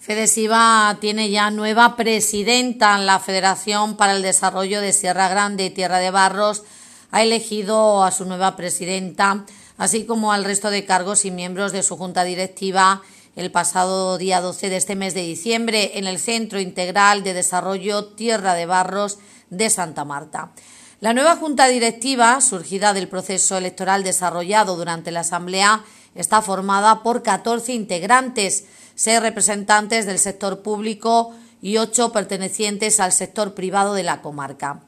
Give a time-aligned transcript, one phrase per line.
[0.00, 5.70] FEDESIVA tiene ya nueva presidenta en la Federación para el Desarrollo de Sierra Grande y
[5.70, 6.62] Tierra de Barros.
[7.10, 9.44] Ha elegido a su nueva presidenta,
[9.76, 13.02] así como al resto de cargos y miembros de su junta directiva
[13.36, 18.06] el pasado día 12 de este mes de diciembre en el Centro Integral de Desarrollo
[18.06, 19.18] Tierra de Barros
[19.50, 20.52] de Santa Marta.
[21.00, 25.82] La nueva junta directiva, surgida del proceso electoral desarrollado durante la Asamblea,
[26.14, 28.66] está formada por 14 integrantes,
[28.96, 34.82] seis representantes del sector público y ocho pertenecientes al sector privado de la comarca.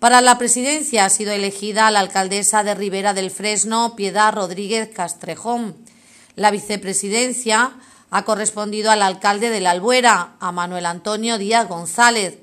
[0.00, 5.76] Para la presidencia ha sido elegida la alcaldesa de Ribera del Fresno, Piedad Rodríguez Castrejón.
[6.34, 7.74] La vicepresidencia
[8.10, 12.41] ha correspondido al alcalde de la Albuera, a Manuel Antonio Díaz González.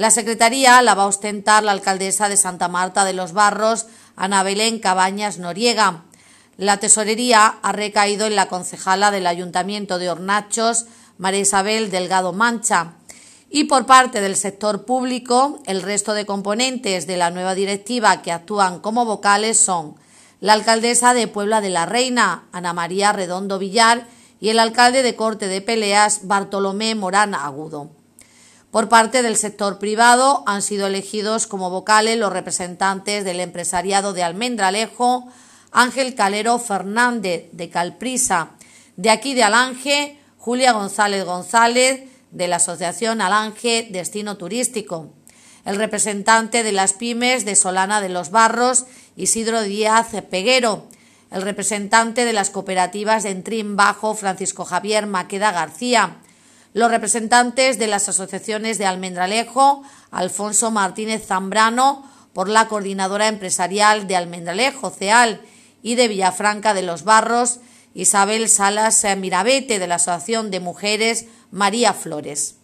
[0.00, 3.84] La secretaría la va a ostentar la alcaldesa de Santa Marta de los Barros,
[4.16, 6.04] Ana Belén Cabañas Noriega.
[6.56, 10.86] La tesorería ha recaído en la concejala del Ayuntamiento de Hornachos,
[11.18, 12.94] María Isabel Delgado Mancha.
[13.50, 18.32] Y por parte del sector público, el resto de componentes de la nueva directiva que
[18.32, 19.96] actúan como vocales son
[20.40, 24.06] la alcaldesa de Puebla de la Reina, Ana María Redondo Villar,
[24.40, 27.99] y el alcalde de Corte de Peleas, Bartolomé Morán Agudo.
[28.70, 34.22] Por parte del sector privado han sido elegidos como vocales los representantes del empresariado de
[34.22, 35.26] Almendralejo,
[35.72, 38.50] Ángel Calero Fernández de Calprisa,
[38.96, 45.14] de aquí de Alange, Julia González González de la Asociación Alange Destino Turístico,
[45.64, 50.86] el representante de las pymes de Solana de los Barros, Isidro Díaz Peguero,
[51.32, 56.18] el representante de las cooperativas de Entrín Bajo, Francisco Javier Maqueda García,
[56.72, 64.16] los representantes de las asociaciones de Almendralejo, Alfonso Martínez Zambrano, por la coordinadora empresarial de
[64.16, 65.40] Almendralejo, CEAL,
[65.82, 67.60] y de Villafranca de los Barros,
[67.94, 72.56] Isabel Salas Mirabete de la Asociación de Mujeres María Flores.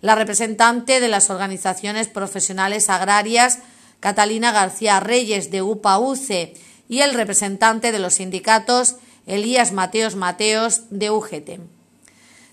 [0.00, 3.60] La representante de las organizaciones profesionales agrarias
[4.00, 6.54] Catalina García Reyes de UPA-UCE
[6.88, 11.75] y el representante de los sindicatos Elías Mateos Mateos de UGT.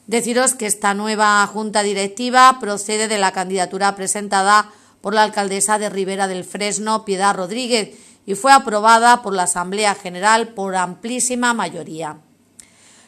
[0.07, 4.69] Deciros que esta nueva junta directiva procede de la candidatura presentada
[4.99, 9.95] por la alcaldesa de Ribera del Fresno, Piedad Rodríguez, y fue aprobada por la Asamblea
[9.95, 12.17] General por amplísima mayoría.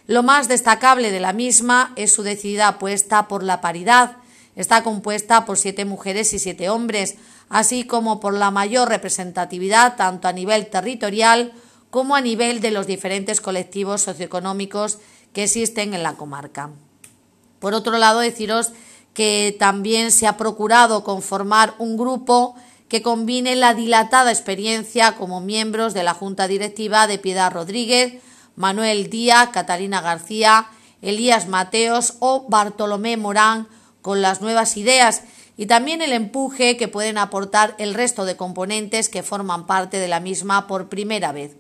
[0.07, 4.17] Lo más destacable de la misma es su decidida apuesta por la paridad.
[4.55, 7.15] Está compuesta por siete mujeres y siete hombres,
[7.49, 11.53] así como por la mayor representatividad tanto a nivel territorial
[11.89, 14.99] como a nivel de los diferentes colectivos socioeconómicos
[15.35, 16.71] que existen en la comarca.
[17.59, 18.71] Por otro lado, deciros
[19.13, 22.55] que también se ha procurado conformar un grupo
[22.87, 28.21] que combine la dilatada experiencia como miembros de la Junta Directiva de Piedad Rodríguez,
[28.55, 30.67] Manuel Díaz, Catalina García,
[31.01, 33.67] Elías Mateos o Bartolomé Morán
[34.01, 35.23] con las nuevas ideas
[35.57, 40.07] y también el empuje que pueden aportar el resto de componentes que forman parte de
[40.07, 41.57] la misma por primera vez.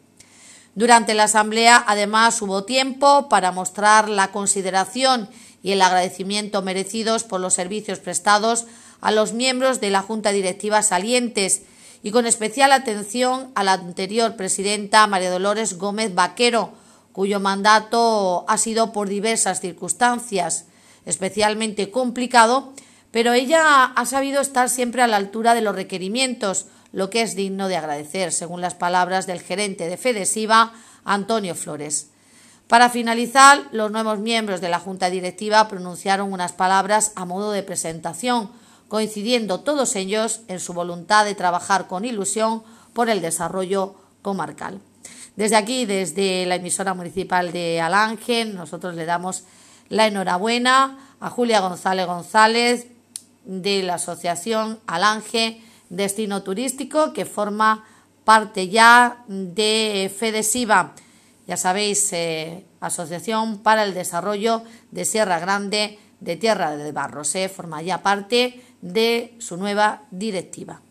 [0.75, 5.29] Durante la Asamblea, además, hubo tiempo para mostrar la consideración
[5.63, 8.65] y el agradecimiento merecidos por los servicios prestados
[8.99, 11.63] a los miembros de la Junta Directiva salientes
[12.03, 16.73] y con especial atención a la anterior presidenta María Dolores Gómez Vaquero,
[17.13, 20.65] cuyo mandato ha sido por diversas circunstancias
[21.05, 22.73] especialmente complicado,
[23.11, 27.35] pero ella ha sabido estar siempre a la altura de los requerimientos, lo que es
[27.35, 30.71] digno de agradecer, según las palabras del gerente de Fedesiva,
[31.03, 32.07] Antonio Flores.
[32.69, 37.63] Para finalizar, los nuevos miembros de la Junta Directiva pronunciaron unas palabras a modo de
[37.63, 38.49] presentación,
[38.87, 42.63] coincidiendo todos ellos en su voluntad de trabajar con ilusión
[42.93, 44.79] por el desarrollo comarcal.
[45.35, 49.43] Desde aquí, desde la emisora municipal de Alange, nosotros le damos
[49.89, 52.87] la enhorabuena a Julia González González
[53.43, 57.85] de la Asociación Alange Destino Turístico, que forma
[58.23, 60.93] parte ya de FEDESIVA,
[61.47, 67.49] ya sabéis, eh, Asociación para el Desarrollo de Sierra Grande de Tierra de Barros, eh,
[67.49, 70.81] forma ya parte de su nueva directiva.